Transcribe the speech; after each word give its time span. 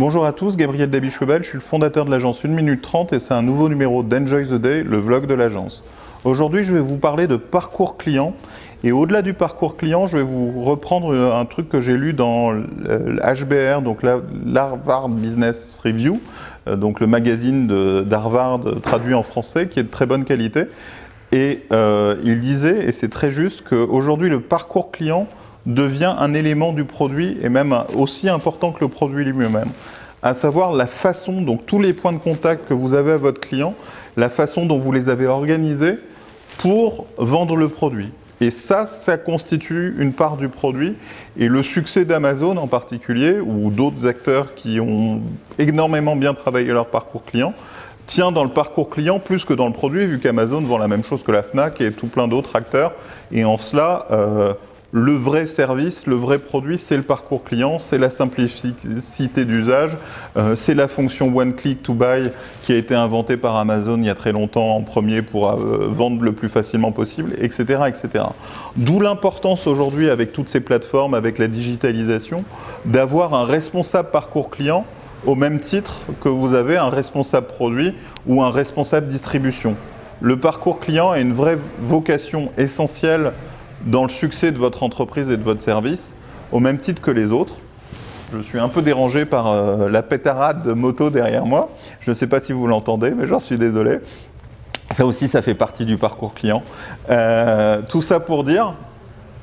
Bonjour 0.00 0.24
à 0.24 0.32
tous, 0.32 0.56
Gabriel 0.56 0.88
Dabichebel, 0.88 1.42
je 1.42 1.48
suis 1.48 1.58
le 1.58 1.62
fondateur 1.62 2.06
de 2.06 2.10
l'agence 2.10 2.46
1 2.46 2.48
minute 2.48 2.80
30 2.80 3.12
et 3.12 3.20
c'est 3.20 3.34
un 3.34 3.42
nouveau 3.42 3.68
numéro 3.68 4.02
d'Enjoy 4.02 4.46
the 4.46 4.54
Day, 4.54 4.82
le 4.82 4.96
vlog 4.96 5.26
de 5.26 5.34
l'agence. 5.34 5.84
Aujourd'hui, 6.24 6.62
je 6.62 6.72
vais 6.72 6.80
vous 6.80 6.96
parler 6.96 7.26
de 7.26 7.36
parcours 7.36 7.98
client 7.98 8.32
et 8.82 8.92
au-delà 8.92 9.20
du 9.20 9.34
parcours 9.34 9.76
client, 9.76 10.06
je 10.06 10.16
vais 10.16 10.22
vous 10.22 10.62
reprendre 10.62 11.14
un 11.14 11.44
truc 11.44 11.68
que 11.68 11.82
j'ai 11.82 11.98
lu 11.98 12.14
dans 12.14 12.50
l'HBR, 12.50 13.82
donc 13.82 14.02
l'Harvard 14.02 15.10
Business 15.10 15.78
Review, 15.84 16.18
euh, 16.66 16.76
donc 16.76 17.00
le 17.00 17.06
magazine 17.06 17.66
d'Harvard 18.04 18.80
traduit 18.80 19.12
en 19.12 19.22
français 19.22 19.68
qui 19.68 19.80
est 19.80 19.84
de 19.84 19.90
très 19.90 20.06
bonne 20.06 20.24
qualité. 20.24 20.64
Et 21.32 21.64
euh, 21.74 22.16
il 22.24 22.40
disait, 22.40 22.86
et 22.86 22.92
c'est 22.92 23.10
très 23.10 23.30
juste, 23.30 23.68
qu'aujourd'hui 23.68 24.30
le 24.30 24.40
parcours 24.40 24.92
client 24.92 25.26
devient 25.66 26.14
un 26.18 26.34
élément 26.34 26.72
du 26.72 26.84
produit 26.84 27.36
et 27.42 27.48
même 27.48 27.76
aussi 27.94 28.28
important 28.28 28.72
que 28.72 28.80
le 28.80 28.88
produit 28.88 29.24
lui-même. 29.24 29.70
À 30.22 30.34
savoir 30.34 30.72
la 30.72 30.86
façon, 30.86 31.40
donc 31.40 31.66
tous 31.66 31.80
les 31.80 31.92
points 31.92 32.12
de 32.12 32.18
contact 32.18 32.68
que 32.68 32.74
vous 32.74 32.94
avez 32.94 33.12
à 33.12 33.16
votre 33.16 33.40
client, 33.40 33.74
la 34.16 34.28
façon 34.28 34.66
dont 34.66 34.76
vous 34.76 34.92
les 34.92 35.08
avez 35.08 35.26
organisés 35.26 35.98
pour 36.58 37.06
vendre 37.16 37.56
le 37.56 37.68
produit. 37.68 38.10
Et 38.42 38.50
ça, 38.50 38.86
ça 38.86 39.18
constitue 39.18 39.94
une 39.98 40.12
part 40.12 40.38
du 40.38 40.48
produit. 40.48 40.96
Et 41.36 41.48
le 41.48 41.62
succès 41.62 42.06
d'Amazon 42.06 42.56
en 42.56 42.66
particulier, 42.66 43.38
ou 43.38 43.70
d'autres 43.70 44.06
acteurs 44.06 44.54
qui 44.54 44.80
ont 44.80 45.20
énormément 45.58 46.16
bien 46.16 46.32
travaillé 46.32 46.72
leur 46.72 46.86
parcours 46.86 47.22
client, 47.24 47.52
tient 48.06 48.32
dans 48.32 48.44
le 48.44 48.50
parcours 48.50 48.88
client 48.88 49.18
plus 49.18 49.44
que 49.44 49.52
dans 49.52 49.66
le 49.66 49.72
produit, 49.72 50.06
vu 50.06 50.18
qu'Amazon 50.18 50.62
vend 50.62 50.78
la 50.78 50.88
même 50.88 51.04
chose 51.04 51.22
que 51.22 51.30
la 51.30 51.42
FNAC 51.42 51.80
et 51.82 51.92
tout 51.92 52.06
plein 52.06 52.28
d'autres 52.28 52.56
acteurs. 52.56 52.92
Et 53.30 53.44
en 53.44 53.58
cela, 53.58 54.06
euh, 54.10 54.54
le 54.92 55.12
vrai 55.12 55.46
service, 55.46 56.06
le 56.06 56.16
vrai 56.16 56.40
produit, 56.40 56.76
c'est 56.76 56.96
le 56.96 57.04
parcours 57.04 57.44
client, 57.44 57.78
c'est 57.78 57.98
la 57.98 58.10
simplicité 58.10 59.44
d'usage, 59.44 59.96
euh, 60.36 60.56
c'est 60.56 60.74
la 60.74 60.88
fonction 60.88 61.34
One 61.34 61.54
Click 61.54 61.82
to 61.82 61.94
Buy 61.94 62.32
qui 62.62 62.72
a 62.72 62.76
été 62.76 62.94
inventée 62.94 63.36
par 63.36 63.54
Amazon 63.54 63.98
il 63.98 64.06
y 64.06 64.10
a 64.10 64.14
très 64.14 64.32
longtemps 64.32 64.74
en 64.74 64.82
premier 64.82 65.22
pour 65.22 65.48
euh, 65.48 65.88
vendre 65.90 66.22
le 66.22 66.32
plus 66.32 66.48
facilement 66.48 66.90
possible, 66.90 67.34
etc. 67.38 67.84
etc. 67.86 68.24
D'où 68.76 68.98
l'importance 68.98 69.68
aujourd'hui 69.68 70.10
avec 70.10 70.32
toutes 70.32 70.48
ces 70.48 70.60
plateformes, 70.60 71.14
avec 71.14 71.38
la 71.38 71.46
digitalisation, 71.46 72.44
d'avoir 72.84 73.34
un 73.34 73.44
responsable 73.44 74.10
parcours 74.10 74.50
client 74.50 74.84
au 75.24 75.36
même 75.36 75.60
titre 75.60 76.02
que 76.20 76.28
vous 76.28 76.54
avez 76.54 76.76
un 76.76 76.88
responsable 76.88 77.46
produit 77.46 77.94
ou 78.26 78.42
un 78.42 78.50
responsable 78.50 79.06
distribution. 79.06 79.76
Le 80.20 80.36
parcours 80.36 80.80
client 80.80 81.10
a 81.10 81.20
une 81.20 81.32
vraie 81.32 81.58
vocation 81.78 82.50
essentielle 82.58 83.32
dans 83.86 84.02
le 84.02 84.08
succès 84.08 84.52
de 84.52 84.58
votre 84.58 84.82
entreprise 84.82 85.30
et 85.30 85.36
de 85.36 85.42
votre 85.42 85.62
service, 85.62 86.14
au 86.52 86.60
même 86.60 86.78
titre 86.78 87.00
que 87.00 87.10
les 87.10 87.32
autres. 87.32 87.54
Je 88.32 88.38
suis 88.40 88.58
un 88.58 88.68
peu 88.68 88.82
dérangé 88.82 89.24
par 89.24 89.48
euh, 89.48 89.88
la 89.88 90.02
pétarade 90.02 90.62
de 90.62 90.72
moto 90.72 91.10
derrière 91.10 91.46
moi. 91.46 91.70
Je 92.00 92.10
ne 92.10 92.14
sais 92.14 92.28
pas 92.28 92.38
si 92.38 92.52
vous 92.52 92.66
l'entendez, 92.66 93.10
mais 93.10 93.26
j'en 93.26 93.40
suis 93.40 93.58
désolé. 93.58 93.98
Ça 94.90 95.04
aussi, 95.04 95.28
ça 95.28 95.42
fait 95.42 95.54
partie 95.54 95.84
du 95.84 95.96
parcours 95.96 96.34
client. 96.34 96.62
Euh, 97.10 97.82
tout 97.88 98.02
ça 98.02 98.20
pour 98.20 98.44
dire, 98.44 98.74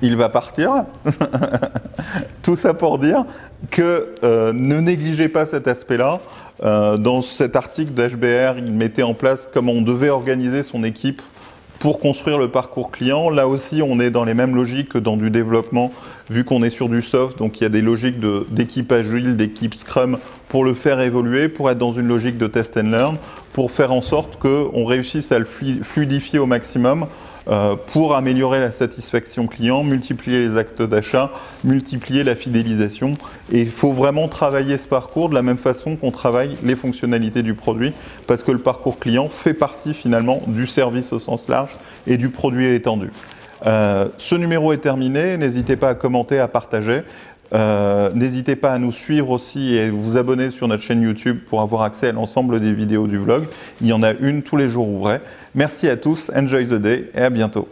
il 0.00 0.16
va 0.16 0.30
partir. 0.30 0.84
tout 2.42 2.56
ça 2.56 2.72
pour 2.72 2.98
dire 2.98 3.24
que 3.70 4.14
euh, 4.24 4.52
ne 4.54 4.80
négligez 4.80 5.28
pas 5.28 5.44
cet 5.44 5.68
aspect-là. 5.68 6.18
dans 6.62 7.22
cet 7.22 7.56
article 7.56 7.92
d'HBR, 7.92 8.58
il 8.58 8.72
mettait 8.72 9.02
en 9.02 9.14
place 9.14 9.48
comment 9.52 9.72
on 9.72 9.82
devait 9.82 10.10
organiser 10.10 10.62
son 10.62 10.84
équipe 10.84 11.20
pour 11.80 11.98
construire 11.98 12.38
le 12.38 12.48
parcours 12.48 12.92
client. 12.92 13.30
Là 13.30 13.48
aussi, 13.48 13.82
on 13.82 13.98
est 13.98 14.10
dans 14.10 14.24
les 14.24 14.34
mêmes 14.34 14.54
logiques 14.54 14.90
que 14.90 14.98
dans 14.98 15.16
du 15.16 15.30
développement, 15.30 15.90
vu 16.28 16.44
qu'on 16.44 16.62
est 16.62 16.70
sur 16.70 16.88
du 16.88 17.02
soft, 17.02 17.38
donc 17.38 17.58
il 17.58 17.64
y 17.64 17.66
a 17.66 17.70
des 17.70 17.82
logiques 17.82 18.20
d'équipe 18.50 18.92
agile, 18.92 19.36
d'équipe 19.36 19.74
Scrum 19.74 20.18
pour 20.50 20.64
le 20.64 20.74
faire 20.74 21.00
évoluer, 21.00 21.48
pour 21.48 21.70
être 21.70 21.78
dans 21.78 21.92
une 21.92 22.08
logique 22.08 22.36
de 22.36 22.48
test 22.48 22.76
and 22.76 22.90
learn, 22.90 23.16
pour 23.52 23.70
faire 23.70 23.92
en 23.92 24.02
sorte 24.02 24.36
qu'on 24.36 24.84
réussisse 24.84 25.30
à 25.32 25.38
le 25.38 25.44
fluidifier 25.44 26.40
au 26.40 26.46
maximum 26.46 27.06
euh, 27.48 27.76
pour 27.86 28.16
améliorer 28.16 28.58
la 28.58 28.72
satisfaction 28.72 29.46
client, 29.46 29.84
multiplier 29.84 30.40
les 30.40 30.56
actes 30.56 30.82
d'achat, 30.82 31.30
multiplier 31.62 32.24
la 32.24 32.34
fidélisation. 32.34 33.14
Et 33.52 33.60
il 33.60 33.70
faut 33.70 33.92
vraiment 33.92 34.26
travailler 34.26 34.76
ce 34.76 34.88
parcours 34.88 35.28
de 35.28 35.34
la 35.34 35.42
même 35.42 35.56
façon 35.56 35.94
qu'on 35.94 36.10
travaille 36.10 36.56
les 36.64 36.74
fonctionnalités 36.74 37.44
du 37.44 37.54
produit, 37.54 37.92
parce 38.26 38.42
que 38.42 38.50
le 38.50 38.58
parcours 38.58 38.98
client 38.98 39.28
fait 39.28 39.54
partie 39.54 39.94
finalement 39.94 40.42
du 40.48 40.66
service 40.66 41.12
au 41.12 41.20
sens 41.20 41.48
large 41.48 41.78
et 42.08 42.16
du 42.16 42.28
produit 42.28 42.74
étendu. 42.74 43.10
Euh, 43.66 44.08
ce 44.18 44.34
numéro 44.34 44.72
est 44.72 44.78
terminé, 44.78 45.36
n'hésitez 45.36 45.76
pas 45.76 45.90
à 45.90 45.94
commenter, 45.94 46.40
à 46.40 46.48
partager. 46.48 47.02
Euh, 47.52 48.10
n'hésitez 48.14 48.56
pas 48.56 48.72
à 48.72 48.78
nous 48.78 48.92
suivre 48.92 49.30
aussi 49.30 49.74
et 49.74 49.90
vous 49.90 50.16
abonner 50.16 50.50
sur 50.50 50.68
notre 50.68 50.82
chaîne 50.82 51.02
YouTube 51.02 51.38
pour 51.48 51.60
avoir 51.60 51.82
accès 51.82 52.08
à 52.08 52.12
l'ensemble 52.12 52.60
des 52.60 52.72
vidéos 52.72 53.06
du 53.06 53.18
vlog. 53.18 53.44
Il 53.80 53.88
y 53.88 53.92
en 53.92 54.02
a 54.02 54.12
une 54.12 54.42
tous 54.42 54.56
les 54.56 54.68
jours 54.68 54.88
ouvrés. 54.88 55.20
Merci 55.54 55.88
à 55.88 55.96
tous, 55.96 56.30
enjoy 56.34 56.66
the 56.66 56.74
day 56.74 57.10
et 57.14 57.22
à 57.22 57.30
bientôt. 57.30 57.68